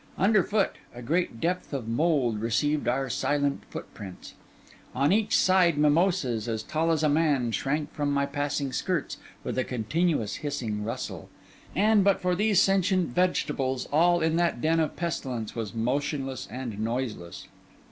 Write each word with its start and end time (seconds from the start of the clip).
Underfoot, 0.17 0.77
a 0.95 1.03
great 1.03 1.39
depth 1.39 1.73
of 1.73 1.87
mould 1.87 2.41
received 2.41 2.87
our 2.87 3.07
silent 3.07 3.61
footprints; 3.69 4.33
on 4.95 5.11
each 5.11 5.37
side, 5.37 5.77
mimosas, 5.77 6.47
as 6.47 6.63
tall 6.63 6.89
as 6.89 7.03
a 7.03 7.07
man, 7.07 7.51
shrank 7.51 7.93
from 7.93 8.11
my 8.11 8.25
passing 8.25 8.73
skirts 8.73 9.17
with 9.43 9.59
a 9.59 9.63
continuous 9.63 10.37
hissing 10.37 10.83
rustle; 10.83 11.29
and 11.75 12.03
but 12.03 12.19
for 12.19 12.33
these 12.33 12.59
sentient 12.59 13.09
vegetables, 13.09 13.87
all 13.93 14.21
in 14.21 14.37
that 14.37 14.59
den 14.59 14.79
of 14.79 14.95
pestilence 14.95 15.53
was 15.53 15.75
motionless 15.75 16.47
and 16.49 16.79
noiseless. 16.79 17.47